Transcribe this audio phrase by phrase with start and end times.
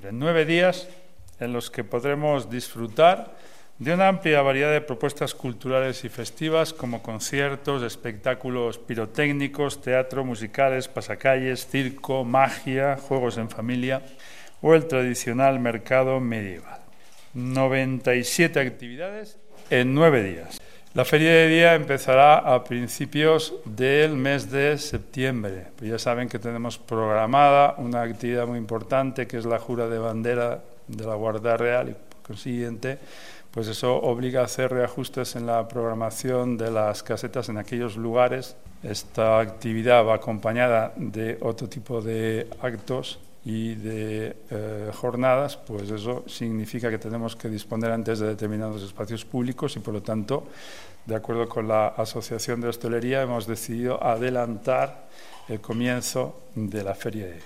[0.00, 0.88] Nueve días
[1.40, 3.36] en los que podremos disfrutar
[3.78, 10.86] de una amplia variedad de propuestas culturales y festivas como conciertos, espectáculos pirotécnicos, teatro, musicales,
[10.86, 14.02] pasacalles, circo, magia, juegos en familia
[14.62, 16.80] o el tradicional mercado medieval.
[17.34, 19.36] 97 actividades
[19.68, 20.60] en nueve días.
[20.98, 25.68] La feria de día empezará a principios del mes de septiembre.
[25.76, 29.96] Pues ya saben que tenemos programada una actividad muy importante que es la jura de
[29.96, 32.98] bandera de la Guardia Real y por consiguiente
[33.52, 38.56] pues eso obliga a hacer reajustes en la programación de las casetas en aquellos lugares.
[38.82, 46.22] Esta actividad va acompañada de otro tipo de actos y de eh, jornadas, pues eso
[46.26, 50.48] significa que tenemos que disponer antes de determinados espacios públicos y por lo tanto,
[51.06, 55.08] de acuerdo con la Asociación de Hostelería, hemos decidido adelantar
[55.48, 57.40] el comienzo de la feria de